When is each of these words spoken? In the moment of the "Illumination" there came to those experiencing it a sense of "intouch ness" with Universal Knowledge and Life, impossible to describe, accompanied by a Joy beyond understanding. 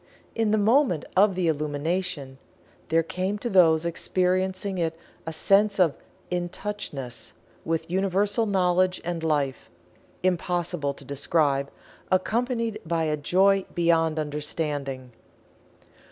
In 0.33 0.49
the 0.49 0.57
moment 0.57 1.05
of 1.15 1.35
the 1.35 1.47
"Illumination" 1.47 2.39
there 2.89 3.03
came 3.03 3.37
to 3.37 3.51
those 3.51 3.85
experiencing 3.85 4.79
it 4.79 4.97
a 5.27 5.31
sense 5.31 5.79
of 5.79 5.93
"intouch 6.31 6.91
ness" 6.91 7.33
with 7.63 7.87
Universal 7.91 8.47
Knowledge 8.47 8.99
and 9.05 9.21
Life, 9.23 9.69
impossible 10.23 10.95
to 10.95 11.05
describe, 11.05 11.69
accompanied 12.11 12.79
by 12.83 13.03
a 13.03 13.15
Joy 13.15 13.65
beyond 13.75 14.17
understanding. 14.17 15.11